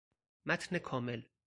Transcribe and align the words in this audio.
متن 0.45 0.77
کامل 0.77 1.23